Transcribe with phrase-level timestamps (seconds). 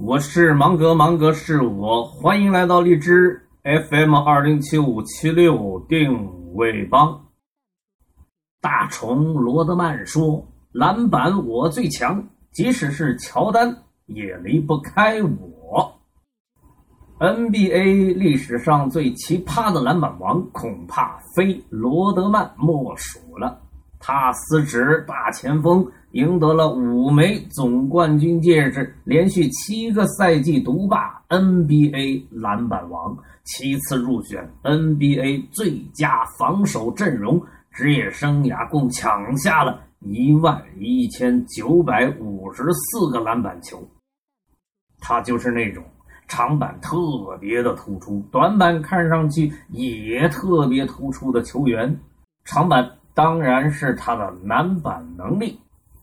[0.00, 7.20] 我是芒格，芒格是我，欢迎来到荔枝 FM 二零七五七六定位帮。
[8.60, 13.76] 大虫罗德曼说：“篮板我最强，即使是乔丹
[14.06, 15.92] 也离不开我。”
[17.18, 23.60] NBA 历史上最奇葩的篮板王，恐怕非罗德曼莫属了。
[23.98, 37.40] 他司职大前锋，赢得了五枚总冠军戒指，连续七个赛季独霸 NBA 篮板王，七次入选 NBA 最佳防守阵容，
[37.70, 43.86] 职业生涯共抢下了一万一千九百五十四个篮板球。
[45.00, 45.84] 他就是那种。
[46.30, 46.98] 长板特
[47.40, 51.98] 别的突出，短板看上去也特别突出的球员。
[52.44, 55.58] 长板当然是他的篮板能力，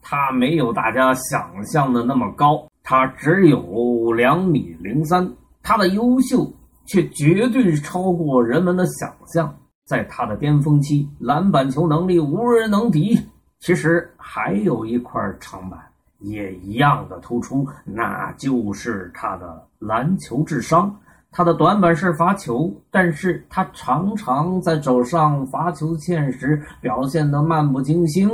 [0.08, 5.28] 他没有大家想象的那么高，他只有两米零三。
[5.64, 6.48] 他的优秀
[6.86, 9.52] 却绝对超过人们的想象，
[9.84, 13.20] 在他的巅峰期，篮板球能力无人能敌。
[13.58, 15.80] 其实还有一块长板。
[16.20, 20.96] 也一样的突出，那就是他的篮球智商。
[21.30, 28.30] 他的短板是罚球，但是他常常在走上罚球线时表现得漫不经心，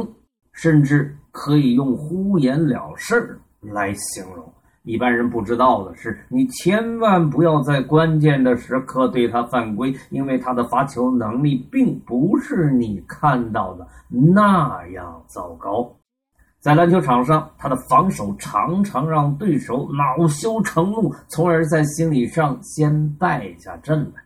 [0.53, 4.51] 甚至可以用敷衍了事来形容。
[4.83, 15.95] 一般人不知道的是，你千万不要在关键的时刻对他犯规，因为他的罚球能力并不是你看到的那样糟糕。
[16.59, 24.23] 在篮球场上，他的防守常常让对手恼羞成怒，从而在心理上先败下阵来。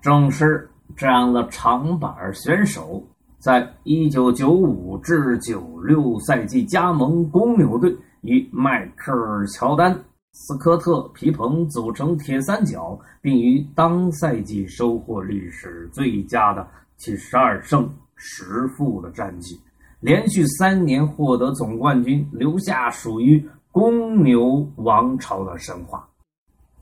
[0.00, 3.00] 正是这样的长板选手，
[3.42, 9.92] 在一九九五至九六赛季加盟公牛队，与迈克尔·乔丹、
[10.30, 16.64] 斯科特·皮蓬组成铁三角，并于当赛季收获历史最佳的
[16.96, 19.60] 七十二胜十负的战绩。
[19.98, 26.08] 连续三年获得总冠军，留下属于公牛王朝的神话。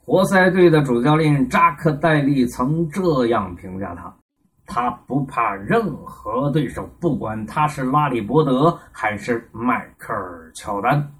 [0.04, 4.14] 活塞队的主教练扎克戴利曾这样评价他
[4.72, 11.12] ：“他不怕任何对手，不管他是拉里伯德还是迈克尔乔丹。”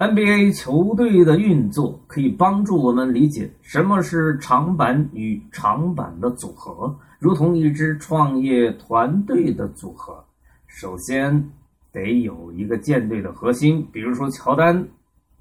[0.00, 10.24] NBA 球队的运作可以帮助我们理解什么是长板与长板的组合，如同一支创业团队的组合。
[10.66, 11.50] 首先
[11.92, 14.88] 得有一个舰队的核心，比如说乔丹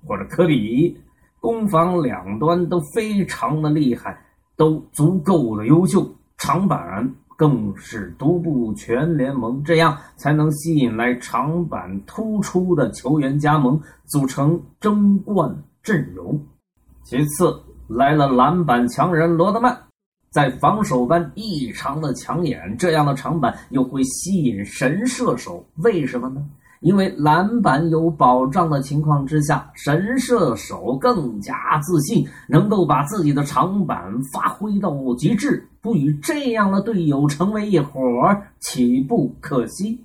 [0.06, 1.00] 或者科比，
[1.40, 4.22] 攻防两端都非常的厉害，
[4.58, 6.06] 都足够的优秀。
[6.40, 16.42] 长板更是独步全联盟，这样才能吸引来长板突出的球员加盟，组成争冠阵容。
[17.04, 17.54] 其次
[17.88, 19.78] 来了篮板强人罗德曼。
[20.32, 25.66] 在防守端异常的抢眼，这样的长板又会吸引神射手。
[25.78, 26.46] 为什么呢？
[26.82, 34.00] 因为篮板有保障的情况之下，神射手更加自信，能够把自己的长板
[34.32, 38.02] 发挥到极致，不与这样的队友成为一伙，
[38.60, 40.00] 岂不可惜？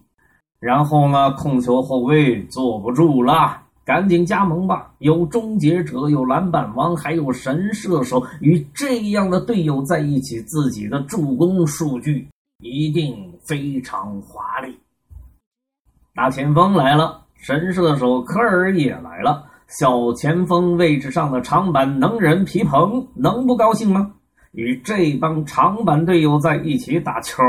[0.61, 3.61] 然后呢，控球后卫坐不住了。
[3.85, 4.91] 赶紧加盟吧！
[5.01, 12.27] 有终结者，有篮板王，还有神射手，与这样的队友在一起，自己的助攻数据
[12.63, 14.75] 一定非常华丽。
[16.15, 24.15] 大前锋来了，神射手科尔也来了，小前锋位置上的长板能人皮蓬能不高兴吗？
[24.55, 27.43] 与这帮长板队友在一起打球，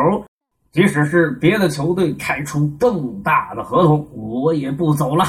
[0.72, 5.24] 即使是别的球队开出更大的合同，我也不走了。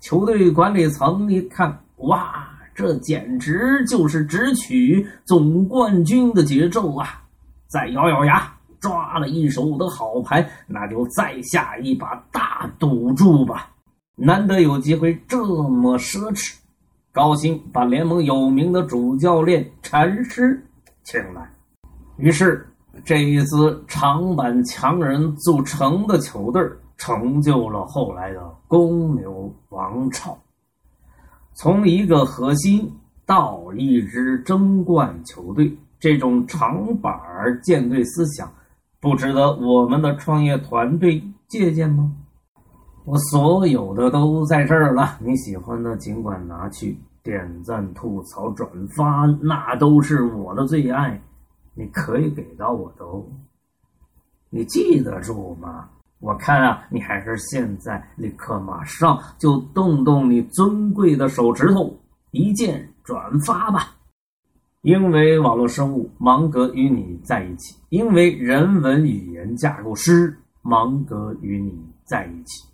[0.00, 7.22] 球队管理层一看，哇，这简直就是直取总冠军的节奏啊！
[7.66, 8.50] 再咬咬牙，
[8.80, 13.68] 抓了一手的好牌，那就再下一把大赌注吧。
[14.16, 16.54] 难得有机会这么奢侈，
[17.12, 20.64] 高兴把联盟有名的主教练禅师
[21.10, 21.50] 请来。
[22.18, 22.68] 于是，
[23.02, 23.56] 这一支
[23.86, 26.62] 长板强人组成的球队
[26.98, 30.38] 成就了后来的公牛王朝。
[31.54, 32.92] 从一个核心
[33.24, 37.10] 到一支争冠球队，这种长板
[37.62, 38.52] 舰队思想，
[39.00, 42.12] 不值得我们的创业团队借鉴吗？
[43.06, 48.66] 我所有的都在这儿了，你喜欢的尽管拿去点赞、吐槽、转
[48.96, 51.20] 发，那都是我的最爱。
[51.74, 53.22] 你可以给到我的哦，
[54.48, 55.90] 你记得住吗？
[56.20, 61.94] 我看啊，你还是现在立刻马上就动动你尊贵的手指头，
[62.30, 63.94] 一键转发吧。
[64.80, 72.66] 因为网络生物，芒格与你在一起；因为人文语言架构师，芒格与你在一起。